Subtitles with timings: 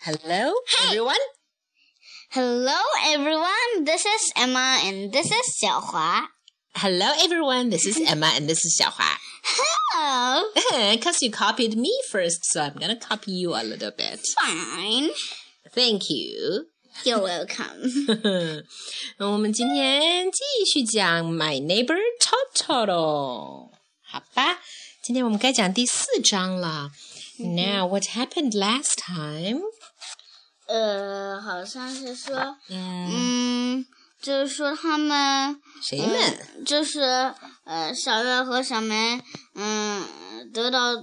[0.00, 0.52] Hello,
[0.84, 1.16] everyone.
[2.30, 3.84] Hello, everyone.
[3.84, 6.28] This is Emma, and this is 小华.
[6.76, 7.70] Hello, everyone.
[7.70, 9.18] This is Emma, and this is 小华.
[9.44, 10.44] Hello.
[10.92, 14.20] Because you copied me first, so I'm gonna copy you a little bit.
[14.40, 15.10] Fine.
[15.74, 16.66] Thank you.
[17.04, 18.64] You're welcome.
[19.18, 20.42] 我们今天继
[20.72, 23.70] 续讲 My Neighbor Totoro。
[24.02, 24.58] 好吧，
[25.02, 26.90] 今天我们该讲第四章了。
[27.38, 29.60] Now, what happened last time?
[30.71, 32.33] 呃，好像是说，
[32.69, 33.85] 嗯，嗯，
[34.21, 36.15] 就是说他们，谁们？
[36.55, 37.33] 嗯就是
[37.65, 39.21] 呃，小月和小梅，
[39.55, 40.03] 嗯，
[40.53, 40.95] 得到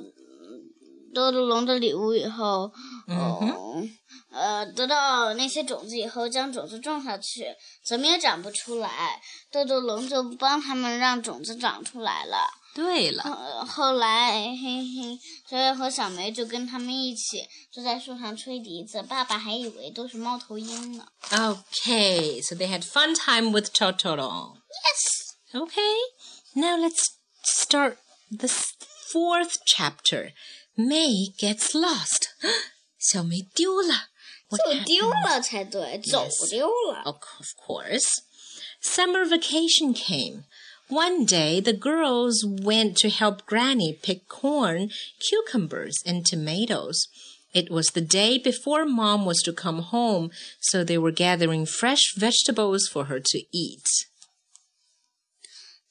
[1.15, 2.73] 豆豆龙的礼物以后，
[3.09, 3.83] 哦，
[4.31, 9.21] 呃，得到那些种子以后，将种子种下去，怎么也长不出来。
[9.51, 12.49] 豆豆龙就帮他们让种子长出来了。
[12.76, 21.06] 对了，呃，后来，嘿嘿，小月和小梅就跟他们一起坐在树上吹笛子，爸爸还以为都是猫头鹰呢。
[21.30, 24.56] Okay, so they had fun time with Totoro.
[24.84, 25.62] Yes.
[25.62, 25.96] Okay,
[26.56, 27.04] now let's
[27.44, 27.98] start
[28.32, 28.74] the s-
[29.12, 30.32] fourth chapter.
[30.76, 32.30] May gets lost.
[32.98, 34.10] 小梅丢了。
[34.50, 34.86] What 走 happened?
[34.86, 37.04] 丢了才对，走丢了。
[37.04, 38.10] Of of course.
[38.82, 40.46] Summer vacation came.
[40.89, 47.09] One day, the girls went to help Granny pick corn, cucumbers, and tomatoes.
[47.53, 50.31] It was the day before Mom was to come home,
[50.61, 53.87] so they were gathering fresh vegetables for her to eat.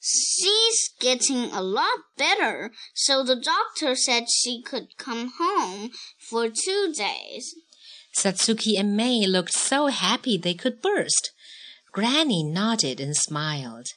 [0.00, 6.92] She's getting a lot better, so the doctor said she could come home for two
[6.96, 7.54] days.
[8.16, 11.30] Satsuki and May looked so happy they could burst.
[11.92, 13.88] Granny nodded and smiled.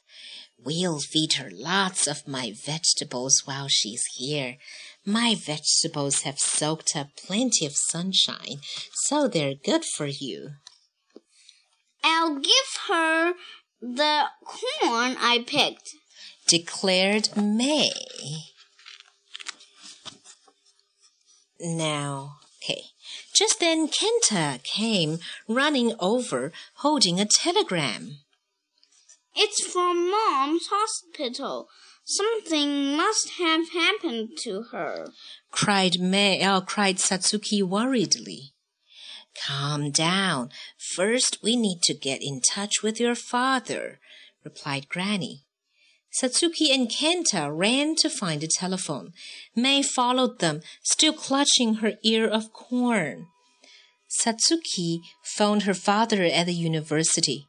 [0.63, 4.57] We'll feed her lots of my vegetables while she's here.
[5.05, 8.59] My vegetables have soaked up plenty of sunshine,
[8.93, 10.51] so they're good for you.
[12.03, 12.53] I'll give
[12.89, 13.33] her
[13.81, 15.89] the corn I picked.
[16.47, 17.91] declared May.
[21.59, 22.81] Now, okay.
[23.33, 28.17] Just then Kenta came running over holding a telegram.
[29.35, 31.69] It's from Mom's hospital.
[32.03, 35.11] Something must have happened to her.
[35.51, 38.53] cried May, oh, cried Satsuki worriedly.
[39.47, 40.49] Calm down.
[40.77, 43.99] First, we need to get in touch with your father,
[44.43, 45.45] replied Granny.
[46.11, 49.13] Satsuki and Kenta ran to find a telephone.
[49.55, 53.27] May followed them, still clutching her ear of corn.
[54.09, 57.47] Satsuki phoned her father at the university.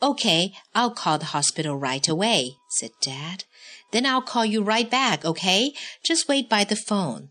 [0.00, 3.44] Okay, I'll call the hospital right away, said Dad.
[3.90, 5.72] Then I'll call you right back, okay?
[6.04, 7.30] Just wait by the phone.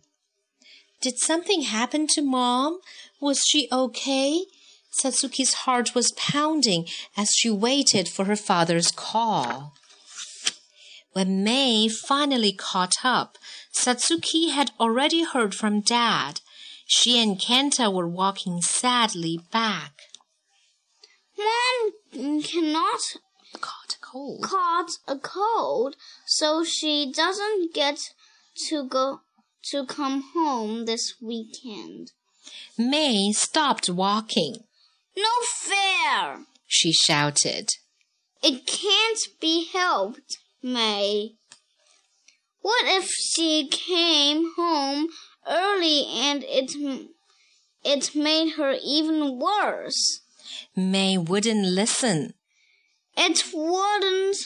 [0.99, 2.79] Did something happen to Mom?
[3.21, 4.41] Was she okay?
[4.99, 9.73] Satsuki's heart was pounding as she waited for her father's call.
[11.13, 13.37] When May finally caught up,
[13.73, 16.41] Satsuki had already heard from Dad.
[16.85, 19.93] She and Kenta were walking sadly back.
[21.37, 23.01] Mom cannot
[23.61, 24.43] Caught a cold.
[24.43, 28.13] caught a cold, so she doesn't get
[28.67, 29.21] to go
[29.71, 32.11] to come home this weekend.
[32.77, 34.63] May stopped walking.
[35.15, 36.45] No fair!
[36.65, 37.69] She shouted.
[38.43, 41.35] It can't be helped, May.
[42.61, 45.07] What if she came home
[45.47, 46.71] early and it
[47.83, 50.21] it made her even worse?
[50.75, 52.33] May wouldn't listen.
[53.15, 54.37] It wouldn't.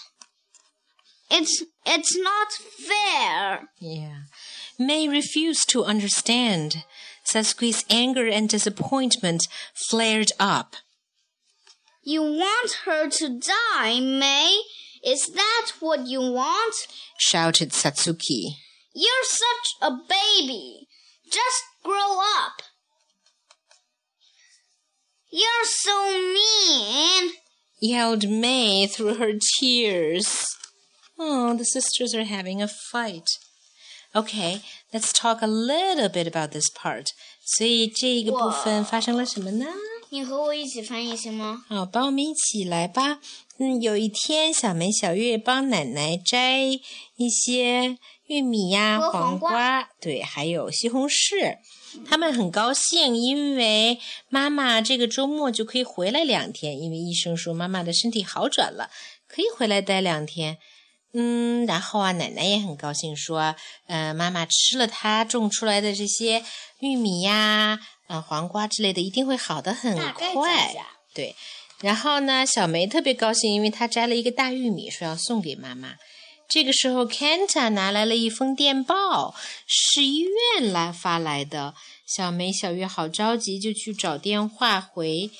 [1.29, 3.69] It's it's not fair.
[3.79, 4.23] Yeah.
[4.77, 6.83] May refused to understand.
[7.25, 10.75] Satsuki's anger and disappointment flared up.
[12.03, 14.59] You want her to die, May?
[15.03, 16.75] Is that what you want?
[17.19, 18.55] shouted Satsuki.
[18.93, 20.87] You're such a baby.
[21.25, 22.63] Just grow up.
[25.30, 27.32] You're so mean.
[27.80, 30.44] yelled May through her tears.
[31.18, 33.28] Oh, the sisters are having a fight.
[34.14, 34.60] Okay,
[34.92, 37.08] let's talk a little bit about this part.
[37.44, 39.66] 所以这个部分发生了什么呢？
[40.08, 41.64] 你和我一起翻译行吗？
[41.68, 43.20] 好，帮我们一起来吧。
[43.58, 46.60] 嗯，有一天，小梅、小月帮奶奶摘
[47.16, 51.58] 一些玉米呀、和黄黄瓜，对，还有西红柿。
[52.05, 53.99] 他们很高兴，因为
[54.29, 58.89] 妈妈这个周末就可以回来两天，因为医生说妈妈的身体好转了，
[59.27, 60.57] 可以回来待两天。
[61.13, 63.53] 嗯，然后啊，奶奶也很高兴，说，
[63.87, 66.41] 呃，妈妈吃了她种出来的这些
[66.79, 70.73] 玉米呀，啊黄瓜之类的，一定会好的很快
[71.13, 71.35] 对，
[71.81, 75.95] 然后呢，小梅特别高兴，因为她摘了一个大玉米，说要送给妈妈。
[76.51, 79.33] 这个时候，Kenta 拿来了一封电报，
[79.65, 81.73] 是医院来发来的。
[82.05, 85.31] 小梅、小月好着急，就去找电话回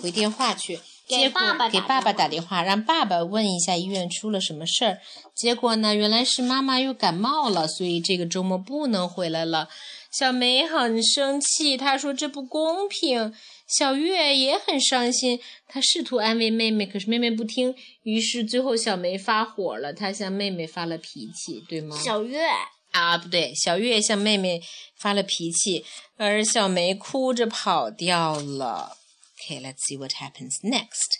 [0.00, 0.80] 回电话去。
[1.06, 4.98] 给结果爸爸打给爸爸打电话，让爸爸问一下医院出了什么事儿。
[5.34, 9.68] 结果呢，原来是妈妈又感冒了，所以这个周末不能回来了。
[10.10, 13.34] 小梅很生气，她说这不公平。
[13.71, 17.75] 小月也很伤心，她试图安慰妹妹，可是妹妹不听。
[18.03, 21.97] 于是最后小梅发火了，她向妹妹发了脾气，对吗？
[21.97, 22.47] 小月，
[22.91, 24.61] 啊，不对，小月向妹妹
[24.97, 25.85] 发了脾气，
[26.15, 28.97] 而小梅哭着跑掉了。
[29.37, 31.19] Okay, let's see what happens next.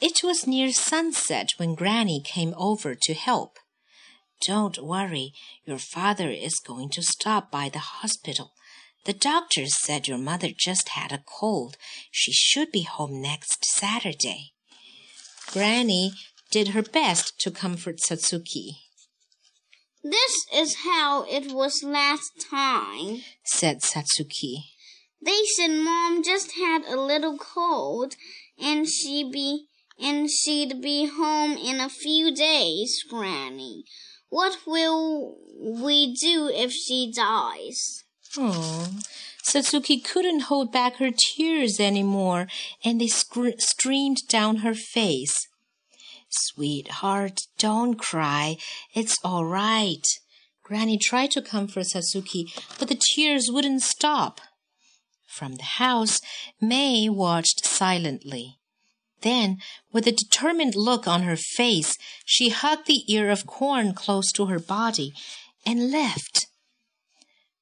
[0.00, 3.52] It was near sunset when Granny came over to help.
[4.44, 5.32] Don't worry,
[5.64, 8.50] your father is going to stop by the hospital.
[9.07, 11.77] The doctor said your mother just had a cold.
[12.11, 14.51] She should be home next Saturday.
[15.53, 16.11] Granny
[16.51, 18.79] did her best to comfort Satsuki.
[20.03, 23.23] this is how it was last time.
[23.45, 24.55] said Satsuki.
[25.21, 28.17] They said mom just had a little cold
[28.59, 29.67] and she be
[29.97, 33.85] and she'd be home in a few days, Granny.
[34.27, 38.03] What will we do if she dies?
[38.37, 38.89] Oh,
[39.43, 42.47] Satsuki couldn't hold back her tears anymore,
[42.83, 45.35] and they streamed down her face.
[46.29, 48.57] Sweetheart, don't cry.
[48.93, 50.03] It's all right.
[50.63, 54.41] Granny tried to comfort Satsuki, but the tears wouldn't stop.
[55.25, 56.19] From the house,
[56.59, 58.57] May watched silently.
[59.21, 59.59] Then,
[59.93, 61.95] with a determined look on her face,
[62.25, 65.13] she hugged the ear of corn close to her body
[65.65, 66.46] and left.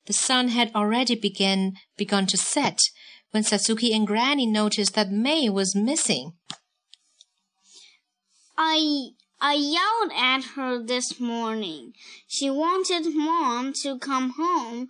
[0.05, 2.79] The sun had already begun begun to set
[3.31, 6.33] when Satsuki and Granny noticed that May was missing.
[8.57, 9.09] I
[9.41, 11.93] I yelled at her this morning.
[12.27, 14.87] She wanted mom to come home.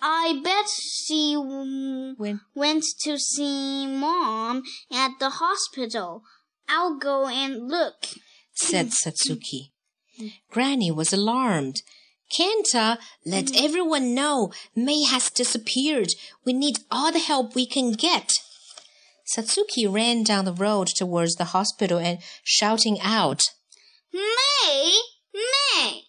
[0.00, 4.62] I bet she When went to see mom
[4.92, 6.22] at the hospital.
[6.68, 8.06] I'll go and look.
[8.54, 9.72] said Satsuki.
[10.50, 11.82] Granny was alarmed.
[12.30, 13.64] Kenta, let mm-hmm.
[13.64, 16.08] everyone know May has disappeared.
[16.44, 18.30] We need all the help we can get.
[19.36, 23.42] Satsuki ran down the road towards the hospital and shouting out.
[24.12, 25.00] May,
[25.34, 26.02] May.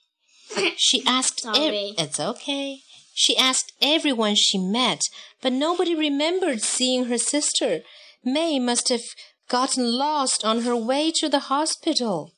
[0.77, 1.94] She asked Sorry.
[1.97, 2.79] it's okay.
[3.13, 5.01] She asked everyone she met,
[5.41, 7.81] but nobody remembered seeing her sister.
[8.24, 9.03] May must have
[9.47, 12.33] gotten lost on her way to the hospital.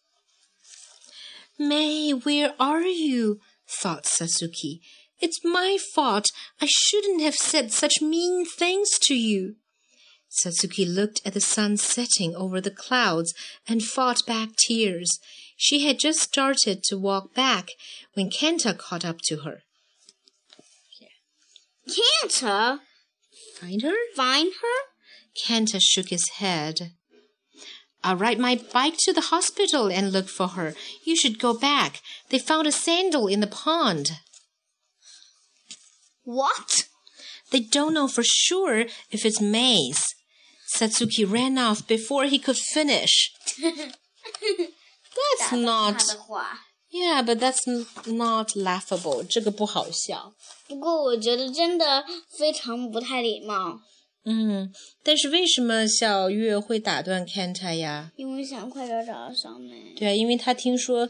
[1.58, 3.40] May, where are you?
[3.80, 4.80] Thought Satsuki.
[5.22, 6.26] It's my fault.
[6.62, 9.56] I shouldn't have said such mean things to you.
[10.30, 13.34] Satsuki looked at the sun setting over the clouds
[13.68, 15.20] and fought back tears.
[15.56, 17.70] She had just started to walk back
[18.14, 19.62] when Kenta caught up to her.
[21.88, 22.80] Can't
[23.60, 23.94] Find her?
[24.16, 24.80] find her?
[25.46, 26.92] Kenta shook his head.
[28.05, 30.75] I'll ride my bike to the hospital and look for her.
[31.05, 32.01] You should go back.
[32.31, 34.13] They found a sandal in the pond.
[36.25, 36.85] What?
[37.51, 40.05] They don't know for sure if it's May's.
[40.75, 43.33] Satsuki ran off before he could finish.
[43.61, 45.99] That's not.
[45.99, 46.61] 他的话。
[46.91, 49.23] Yeah, but that's n- not laughable.
[49.23, 50.35] 这个不好笑。
[50.67, 52.05] 不过我觉得真的
[52.39, 53.81] 非常不太礼貌，
[54.26, 54.72] 嗯，
[55.04, 58.12] 但是为什么小月会打断 Kenta 呀？
[58.16, 59.94] 因为想快点找到小美。
[59.96, 61.10] 对啊，因为他听说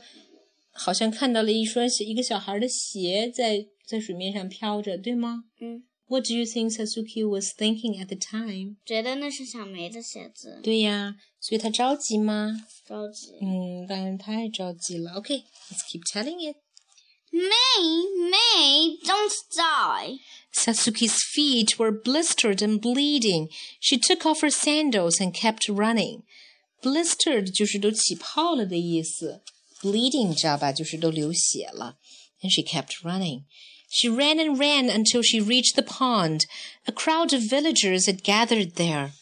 [0.71, 8.77] 好像看到了一双一个小孩的鞋在在水面上飘着，对吗嗯，？What do you think Satsuki was thinking at the time？
[8.85, 12.65] 觉得那是小梅的鞋子，对呀，所以他着急吗？
[12.87, 13.33] 着急。
[13.41, 15.11] 嗯，当然太着急了。
[15.13, 16.57] OK，let's、keep telling it.
[17.33, 20.19] May, May, don't die.
[20.53, 23.49] Satsuki's feet were blistered and bleeding.
[23.79, 26.21] She took off her sandals and kept running.
[26.83, 29.41] Blistered 就是都起泡了的意思
[29.81, 30.71] ，bleeding 知道吧？
[30.71, 31.97] 就是都流血了。
[32.41, 33.45] And she kept running.
[33.89, 36.41] She ran and ran until she reached the pond.
[36.85, 39.13] A crowd of villagers had gathered there.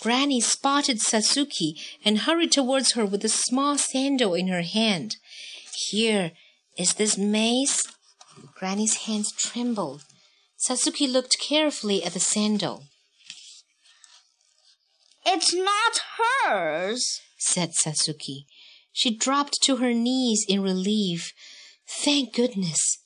[0.00, 1.74] Granny spotted Satsuki
[2.04, 5.16] and hurried towards her with a small sandal in her hand.
[5.90, 6.32] Here,
[6.78, 7.82] is this May's?
[8.54, 10.04] Granny's hands trembled.
[10.66, 12.84] Satsuki looked carefully at the sandal.
[15.26, 18.46] It's not hers, said Satsuki.
[18.92, 21.32] She dropped to her knees in relief.
[21.86, 22.98] Thank goodness.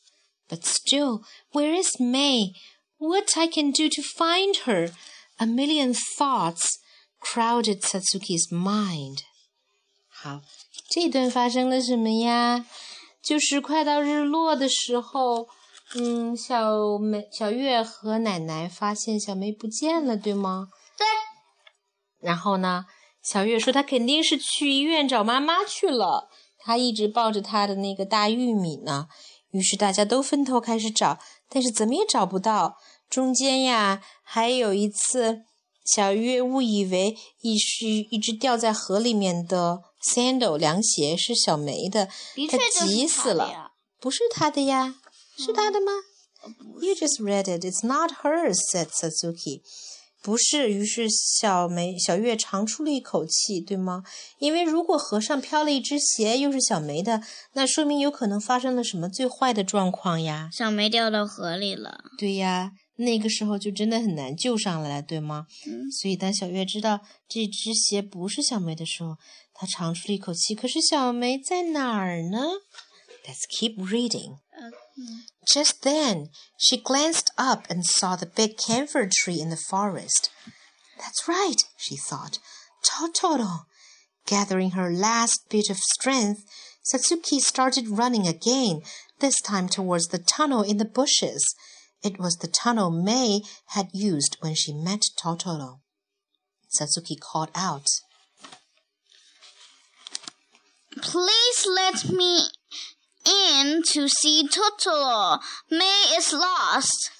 [0.48, 2.52] But still, where is May?
[2.98, 4.90] What I can do to find her?
[5.40, 6.78] A million thoughts
[7.20, 9.24] crowded Satsuki's mind.
[10.08, 10.42] 好，
[10.88, 12.64] 这一顿发生了什么呀？
[13.22, 15.46] 就是快到日落的时候，
[15.94, 20.68] 嗯，小梅、小月和奶奶发现小梅不见了，对吗？
[20.98, 21.06] 对。
[22.18, 22.86] 然后呢，
[23.22, 26.28] 小月说她肯定是去医院找妈妈去了。
[26.58, 29.06] 她一直抱着她的那个大玉米呢。
[29.50, 32.78] 于是大家都分头开始找，但是怎么也找不到。
[33.10, 35.42] 中间呀，还有一次，
[35.84, 42.08] 小月误以为一是一只掉在河里面的 sandal 凉鞋是小梅的，
[42.50, 43.72] 她急死了。
[44.00, 44.96] 不是她的呀，
[45.36, 45.92] 是她的吗
[46.80, 47.64] ？You just read it.
[47.64, 49.62] It's not hers," said Satsuki.
[50.20, 54.04] 不是，于是小梅小月长出了一口气，对吗？
[54.38, 57.22] 因为如果河上飘了一只鞋，又是小梅的，
[57.54, 60.48] 那说明有可能发生了什么最坏的状况呀？
[60.52, 62.04] 小梅掉到河里了。
[62.16, 65.47] 对呀，那个时候就真的很难救上来了，对吗？
[65.65, 65.91] 嗯。
[65.91, 69.17] 所以当小月知道这只鞋不是小梅的时候，
[69.53, 70.55] 她长出了一口气。
[70.55, 72.39] 可是小梅在哪儿呢？
[73.25, 74.37] Let's keep reading.
[75.53, 80.29] Just then, she glanced up and saw the big camphor tree in the forest.
[80.97, 82.39] That's right, she thought.
[82.83, 83.65] Totoro.
[84.25, 86.43] Gathering her last bit of strength,
[86.83, 88.81] Satsuki started running again,
[89.19, 91.55] this time towards the tunnel in the bushes.
[92.02, 95.80] It was the tunnel May had used when she met Totoro.
[96.68, 97.86] Satsuki called out,
[101.00, 102.48] Please let me
[103.24, 105.38] in to see Totoro.
[105.70, 107.10] May is lost.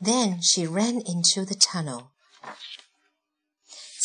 [0.00, 2.10] Then she ran into the tunnel.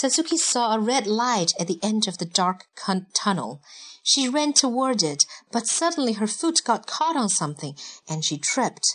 [0.02, 2.68] Satsuki saw a red light at the end of the dark
[3.14, 3.62] tunnel.
[4.02, 7.76] She ran toward it, but suddenly her foot got caught on something
[8.10, 8.88] and she tripped.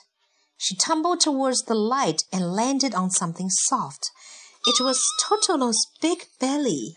[0.56, 4.10] She tumbled towards the light and landed on something soft.
[4.66, 6.96] It was Totoro's big belly.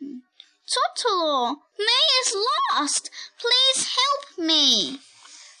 [0.00, 2.34] Totoro, May is
[2.72, 3.10] lost.
[3.38, 5.00] Please help me.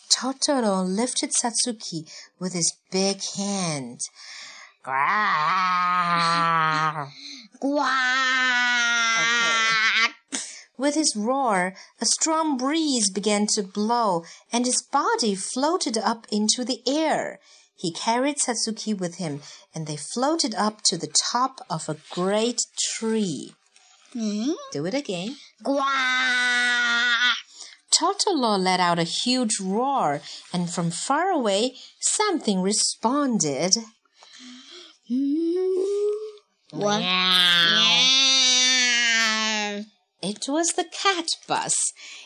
[0.08, 4.00] Totoro lifted Satsuki with his big hand.
[4.84, 5.04] Grrr.
[7.60, 8.74] Quack.
[10.76, 16.64] With his roar, a strong breeze began to blow, and his body floated up into
[16.64, 17.38] the air.
[17.76, 19.42] He carried Satsuki with him,
[19.74, 23.54] and they floated up to the top of a great tree.
[24.14, 24.54] Mm?
[24.72, 25.36] Do it again.
[27.90, 30.20] Totoro let out a huge roar,
[30.52, 33.76] and from far away, something responded.
[36.70, 37.02] What?
[40.26, 41.74] It was the cat bus.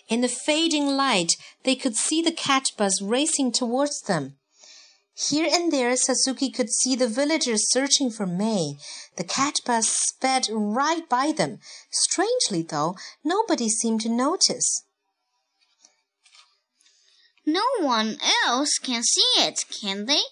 [0.08, 1.32] In the fading light,
[1.64, 4.36] they could see the cat bus racing towards them.
[5.16, 8.78] Here and there, Satsuki could see the villagers searching for May.
[9.16, 11.58] The cat bus sped right by them.
[11.90, 14.84] Strangely, though, nobody seemed to notice.
[17.44, 20.22] No one else can see it, can they?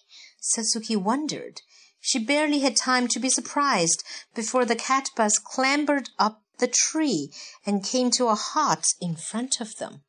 [0.40, 1.62] Satsuki wondered.
[2.00, 4.04] She barely had time to be surprised
[4.36, 7.30] before the cat bus clambered up the tree
[7.64, 10.02] and came to a halt in front of them.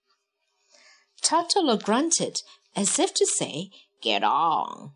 [1.22, 2.38] Totoro grunted
[2.76, 3.70] as if to say,
[4.02, 4.92] Get on.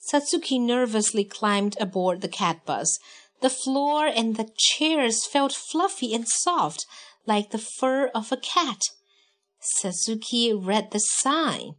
[0.00, 2.98] Satsuki nervously climbed aboard the cat bus.
[3.40, 6.86] The floor and the chairs felt fluffy and soft,
[7.26, 8.80] like the fur of a cat.
[9.60, 11.74] Satsuki read the sign.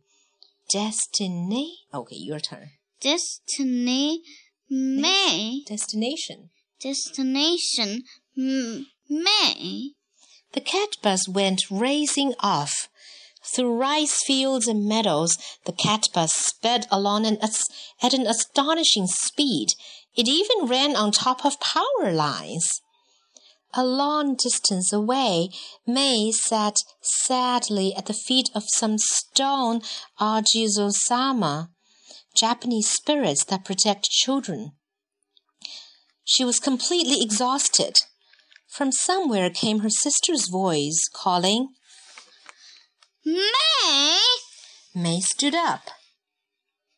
[0.70, 1.80] Destiny.
[1.94, 2.72] Okay, your turn.
[3.02, 4.22] Destiny
[4.70, 5.64] May.
[5.66, 6.50] Destination.
[6.80, 8.04] Destination
[9.10, 9.94] May.
[10.54, 12.90] The cat bus went racing off.
[13.56, 15.36] Through rice fields and meadows,
[15.66, 19.70] the cat bus sped along at an astonishing speed.
[20.16, 22.82] It even ran on top of power lines.
[23.74, 25.50] A long distance away,
[25.86, 29.82] May sat sadly at the feet of some stone
[30.20, 31.70] Ajizo-sama,
[32.36, 34.74] Japanese spirits that protect children.
[36.24, 37.98] She was completely exhausted.
[38.70, 41.70] From somewhere came her sister's voice, calling,
[43.26, 44.20] May!
[44.96, 45.90] May stood up.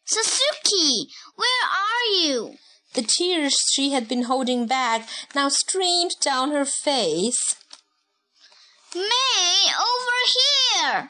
[0.06, 2.56] Satsuki, where are you?
[2.94, 7.56] The tears she had been holding back now streamed down her face.
[8.94, 11.10] May, over here!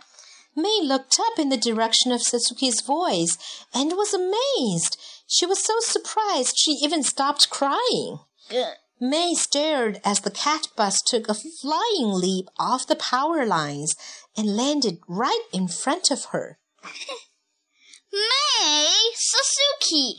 [0.56, 3.38] May looked up in the direction of Satsuki's voice
[3.74, 4.98] and was amazed.
[5.28, 8.20] She was so surprised she even stopped crying.
[8.54, 8.72] Uh,
[9.04, 13.96] May stared as the cat bus took a flying leap off the power lines
[14.38, 16.60] and landed right in front of her.
[18.14, 20.12] May, Satsuki!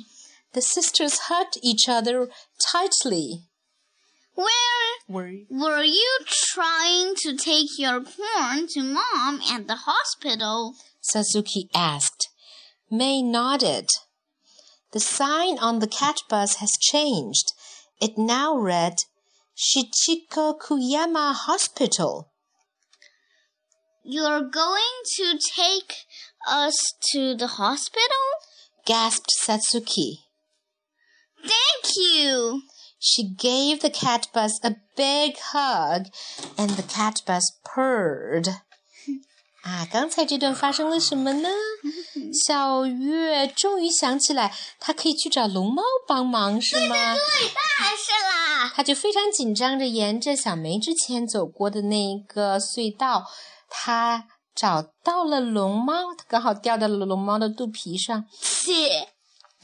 [0.53, 2.29] The sisters hugged each other
[2.73, 3.45] tightly.
[4.35, 4.49] Where
[5.07, 10.75] Were were you trying to take your corn to mom at the hospital?
[11.01, 12.31] Satsuki asked.
[12.91, 13.87] May nodded.
[14.91, 17.53] The sign on the cat bus has changed.
[18.03, 18.97] It now read
[19.57, 22.33] Shichikokuyama Hospital.
[24.03, 25.99] You're going to take
[26.49, 26.75] us
[27.13, 28.25] to the hospital?
[28.85, 30.17] gasped Satsuki.
[31.43, 32.63] Thank you.
[32.99, 36.09] She gave the cat bus a big hug,
[36.59, 38.49] and the cat bus purred.
[39.63, 41.49] 啊，刚才这段发生了什么呢？
[42.47, 46.97] 小月终于想起来，她可以去找龙猫帮忙，是吗？
[47.15, 48.73] 对，当然是啦。
[48.75, 53.25] 她就非常紧张着沿着小梅之前走过的那个隧道，
[53.69, 58.25] 她找到了龙猫，她刚好掉到了龙猫的肚皮上。
[58.41, 58.73] 是。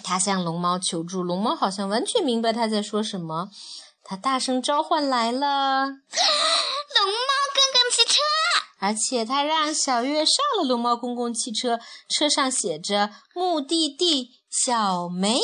[0.05, 3.49] 她向龙猫求助，龙猫好像完全明白她在说什么，
[4.05, 5.87] 它大声召唤来了
[6.95, 7.78] 龙猫公共汽车。
[8.79, 15.39] 而且他让小月上了龙猫公共汽车，车上写着“目的地小梅”。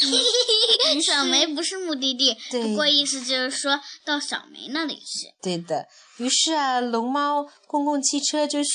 [1.04, 5.34] 小梅不是目的地，不过意思就是说到小梅那里去。
[5.40, 5.86] 对的，
[6.18, 8.72] 于是啊，龙猫公共汽车就迅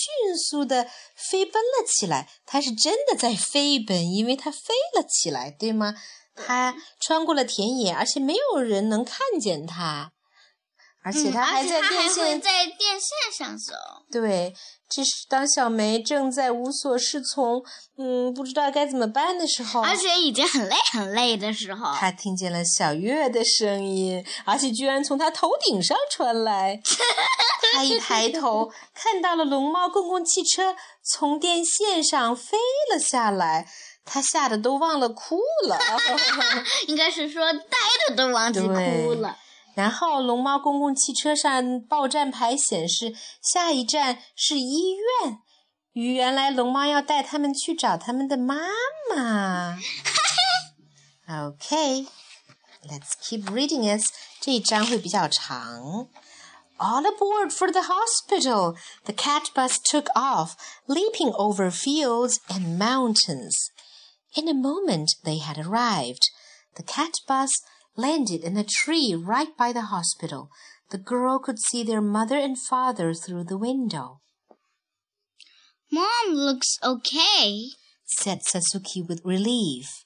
[0.50, 2.30] 速的飞奔了起来。
[2.46, 5.96] 它是真的在飞奔，因为它飞了起来，对吗？
[6.36, 10.12] 它穿过了田野，而且没有人能看见它。
[11.04, 13.74] 而且它还在电线在电线上走。
[14.12, 14.54] 对，
[14.90, 17.62] 这是当小梅正在无所适从，
[17.98, 26.80] 嗯，不知道该怎么办的时候，而且已经很累很累的时候，她听见了小月的声音，而且居然从她头顶上传来。
[27.74, 32.58] 她一抬头，看到了龙猫公共汽车从电线上飞
[32.92, 33.68] 了下来，
[34.06, 35.78] 她吓得都忘了哭了。
[36.88, 37.60] 应该是说呆
[38.08, 39.38] 的都忘记哭了。
[39.75, 45.39] 然后，龙猫公共汽车上报站牌显示下一站是医院。
[45.93, 48.57] 原来龙猫要带他们去找他们的妈
[49.15, 49.79] 妈。
[51.29, 52.07] Okay,
[52.85, 54.05] let's keep reading it.
[54.41, 56.09] 这一章会比较长。
[56.79, 58.77] All aboard for the hospital.
[59.05, 60.53] The cat bus took off,
[60.87, 63.53] leaping over fields and mountains.
[64.35, 66.31] In a moment, they had arrived.
[66.75, 67.51] The cat bus
[67.96, 70.50] landed in a tree right by the hospital.
[70.90, 74.22] The girl could see their mother and father through the window,
[75.94, 77.66] Mom looks okay.
[78.04, 80.06] said Satsuki with relief.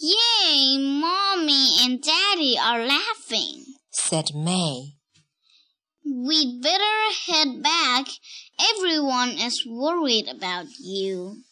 [0.00, 3.64] Yay, mommy and daddy are laughing.
[3.92, 4.94] Said May.
[6.04, 8.06] We'd better head back.
[8.58, 11.44] Everyone is worried about you.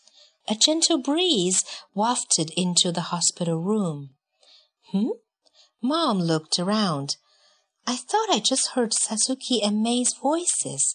[0.48, 1.62] A gentle breeze
[1.94, 4.11] wafted into the hospital room.
[4.94, 5.09] Hmm?
[5.83, 7.16] Mom looked around.
[7.85, 10.94] I thought I just heard Satsuki and May's voices.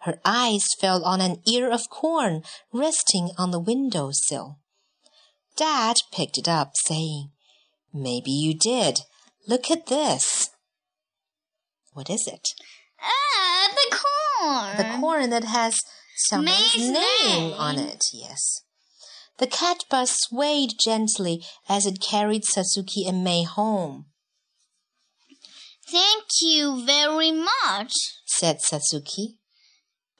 [0.00, 4.58] Her eyes fell on an ear of corn resting on the window sill.
[5.56, 7.30] Dad picked it up, saying,
[7.94, 9.02] Maybe you did.
[9.46, 10.50] Look at this.
[11.92, 12.48] What is it?
[13.00, 14.76] Ah, the corn.
[14.76, 15.78] The corn that has
[16.32, 17.52] May's name name.
[17.54, 18.62] on it, yes.
[19.38, 24.06] The cat bus swayed gently as it carried Satsuki and May home,
[25.90, 27.94] Thank you very much.
[28.26, 29.36] said Satsuki.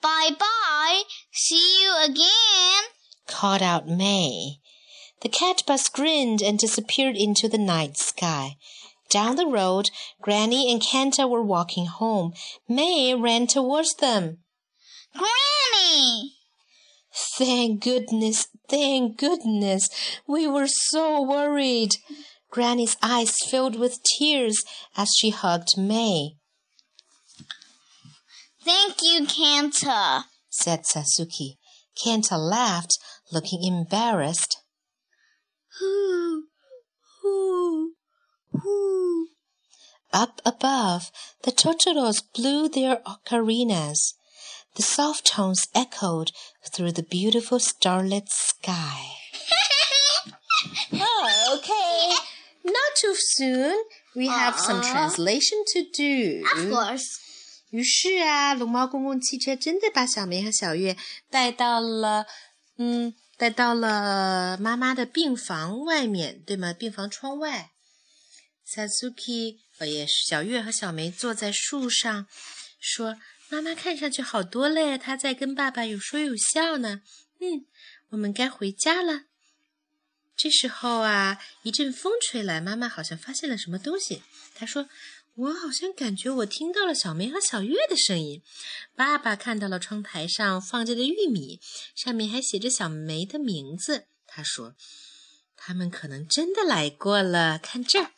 [0.01, 1.03] Bye bye.
[1.35, 2.85] See you again.
[3.27, 4.61] Called out May.
[5.21, 8.57] The cat bus grinned and disappeared into the night sky.
[9.11, 9.91] Down the road,
[10.23, 12.33] Granny and Kenta were walking home.
[12.67, 14.39] May ran towards them.
[15.13, 16.38] Granny!
[17.39, 19.89] Thank goodness, thank goodness.
[20.27, 21.93] We were so worried.
[22.51, 24.65] Granny's eyes filled with tears
[24.97, 26.33] as she hugged May,
[28.65, 30.25] Thank you, Kenta.
[30.51, 31.59] said Satsuki.
[31.97, 32.99] Kenta laughed,
[33.33, 34.59] looking embarrassed.
[35.79, 36.45] Hoo,
[37.23, 37.93] hoo,
[38.53, 39.29] hoo.
[40.13, 41.13] Up above,
[41.45, 44.15] the Totoros blew their ocarinas.
[44.78, 46.32] The soft tones echoed
[46.72, 49.18] through the beautiful starlit sky.
[50.94, 52.16] oh, okay.
[52.64, 53.76] Not too soon.
[54.16, 54.92] We have some Aw.
[54.92, 56.44] translation to do.
[56.56, 57.04] Of course.
[57.72, 60.96] 于是啊，龙猫公共汽车真的把小梅和小月
[61.30, 62.26] 带到了，
[62.78, 66.72] 嗯，带到了妈妈的病房外面，对吗？
[66.72, 67.72] 病房窗外。
[68.66, 72.28] Sasuke 呃也是小月和小梅坐在树上，
[72.80, 77.03] 说：“ 妈妈看上去好多了，她在跟爸爸有说有笑呢。
[77.41, 77.67] 嗯，
[78.11, 79.25] 我们该回家了。”
[80.37, 84.23] 这时候啊，一阵风吹来，妈妈好像发现了什么东西。
[84.55, 84.89] 她说
[85.35, 88.43] ：“我好像感觉我听到了小梅和小月的声音。”
[88.95, 91.61] 爸爸看到了窗台上放着的玉米，
[91.97, 94.07] 上面还写着小梅的名字。
[94.27, 94.77] 他说
[95.57, 98.13] ：“他们可能真的来过了。”看这儿。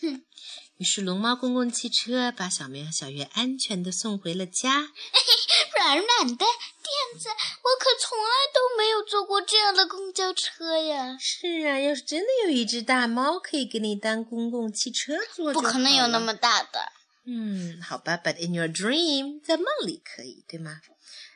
[0.00, 0.24] 哼。
[0.78, 4.88] 于是龙猫公共汽车把小明和小月安全的送回了家。
[5.76, 11.16] 软软的垫子，我可从来都没有坐过这样的公交车呀！
[11.18, 16.92] 是啊，要是真的有一只大猫可以给你当公共汽车坐，不可能有那么大的。
[17.24, 20.80] 嗯，好吧，But in your dream，在梦里可以，对吗？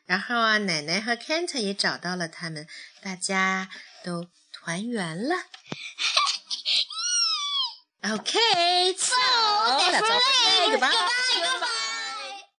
[0.07, 2.67] 然后啊，奶奶和 Kent 也找到了他们，
[3.03, 3.71] 大家
[4.05, 5.37] 都团圆了。
[8.07, 9.17] Okay, so
[9.67, 10.73] that's all for today.
[10.73, 11.74] Goodbye.